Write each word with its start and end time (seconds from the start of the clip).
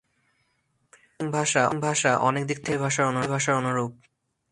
Programming 1.19 1.27
ভাষা 1.83 2.11
অনেক 2.27 2.43
দিক 2.49 2.59
থেকে 2.65 2.79
অ্যাসেম্বলি 2.81 3.27
ভাষার 3.27 3.59
অনুরূপ। 3.61 3.91